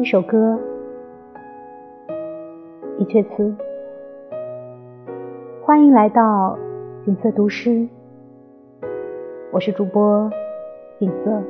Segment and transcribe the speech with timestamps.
[0.00, 0.58] 一首歌，
[2.98, 3.54] 一阙词。
[5.62, 6.56] 欢迎来到
[7.04, 7.86] 锦瑟读诗，
[9.52, 10.30] 我是主播
[10.98, 11.42] 锦瑟。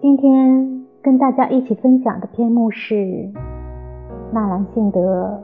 [0.00, 3.30] 今天跟大家一起分享的篇目是
[4.32, 5.40] 纳兰性德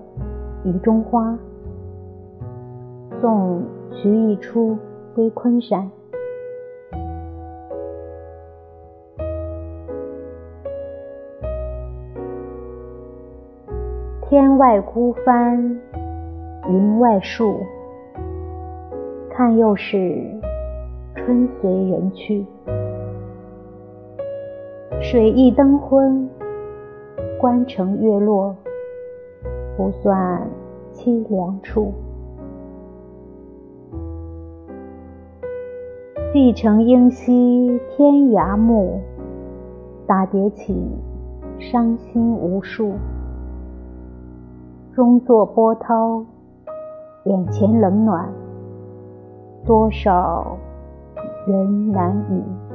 [0.69, 1.39] 《雨中花》，
[3.21, 4.77] 送徐逸初
[5.15, 5.89] 归昆山。
[14.61, 15.81] 外孤帆，
[16.69, 17.61] 云外树，
[19.31, 20.23] 看又是
[21.15, 22.45] 春随人去。
[25.01, 26.29] 水一灯昏，
[27.41, 28.55] 关城月落，
[29.79, 30.47] 不算
[30.93, 31.95] 凄凉处。
[36.35, 39.01] 蓟城应惜天涯暮，
[40.07, 40.87] 打叠起
[41.59, 42.93] 伤心无数。
[44.95, 46.25] 终作波涛，
[47.25, 48.29] 眼前冷暖，
[49.65, 50.59] 多少
[51.47, 52.70] 人难以。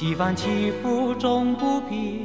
[0.00, 2.22] 几番起伏终不平，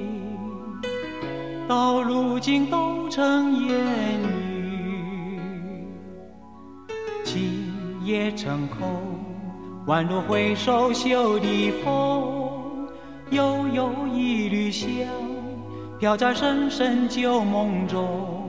[1.67, 3.75] 到如今都成烟
[4.21, 5.85] 雨。
[7.25, 8.87] 今夜成空，
[9.87, 12.87] 宛若回首袖的风。
[13.31, 14.87] 悠悠一缕香，
[15.99, 18.47] 飘在深深旧梦中。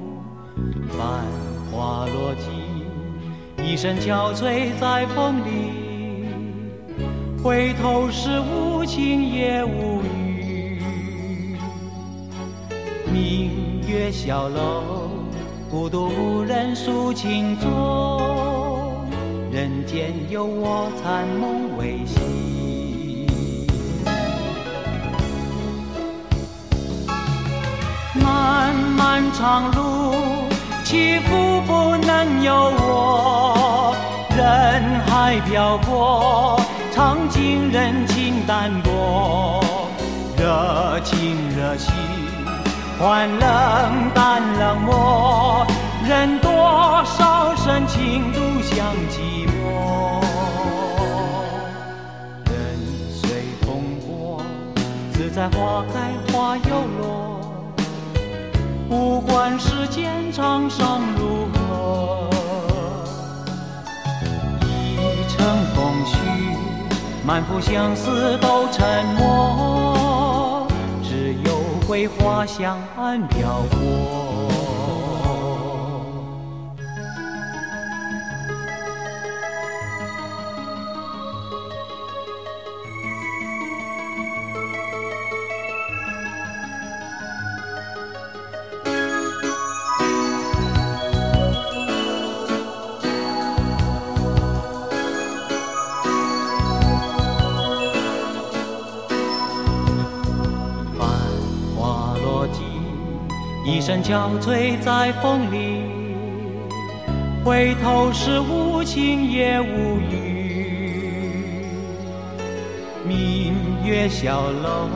[0.97, 1.25] 繁
[1.72, 5.85] 花落尽，一身憔悴在风里。
[7.46, 10.82] 回头时，无情也无语。
[13.06, 15.10] 明月小楼，
[15.70, 19.00] 孤独无人诉情衷。
[19.52, 23.28] 人间有我残梦未醒。
[28.14, 30.16] 漫漫长路，
[30.82, 33.94] 起伏不能由我。
[34.36, 36.56] 人海漂泊。
[37.26, 39.60] 尝尽人情淡薄，
[40.38, 41.92] 热情热心
[43.00, 45.66] 换冷淡冷漠，
[46.06, 46.53] 任多
[47.04, 50.20] 少深情独向寂寞。
[52.44, 52.54] 人
[53.10, 53.28] 随
[53.62, 54.41] 风过，
[55.12, 56.70] 自在花开花又
[57.00, 57.41] 落，
[58.88, 61.03] 不管世间沧桑
[67.26, 70.64] 满腹相思都沉默，
[71.03, 74.66] 只有桂花香暗飘过。
[103.68, 105.82] 一身憔悴在风里，
[107.44, 111.66] 回头时无情也无语。
[113.04, 113.52] 明
[113.84, 114.88] 月小楼，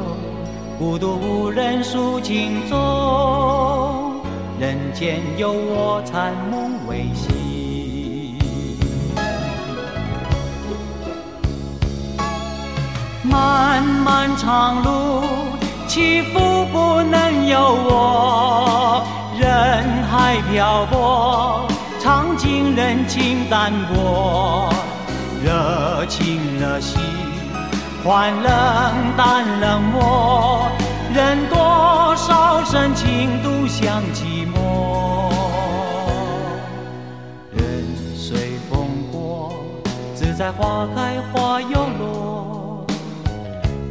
[0.78, 4.22] 孤独无人诉情衷。
[4.60, 8.38] 人间有我残梦未醒。
[13.24, 15.24] 漫漫长路，
[15.88, 16.38] 起伏
[16.72, 16.99] 不
[22.90, 24.68] 人情淡薄，
[25.44, 27.00] 热情热心
[28.02, 28.52] 换冷
[29.16, 30.66] 淡冷漠，
[31.14, 31.56] 任多
[32.16, 35.30] 少深情独向寂寞。
[37.52, 39.52] 人随风过，
[40.12, 42.84] 自在花开花又落，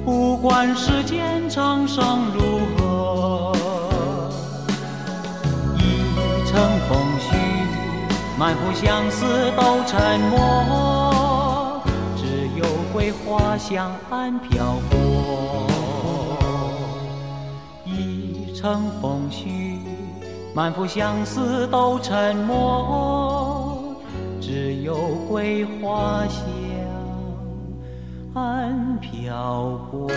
[0.03, 3.53] 不管世间沧桑如何，
[5.77, 6.59] 一程
[6.89, 6.99] 风，
[8.39, 11.83] 满腹相思都沉默，
[12.15, 12.63] 只有
[12.93, 15.67] 桂花香暗飘过。
[17.83, 19.79] 一程风絮，
[20.53, 23.97] 满腹相思都沉默。
[24.39, 24.95] 只有
[25.29, 26.41] 桂花香
[28.35, 30.07] 暗飘过。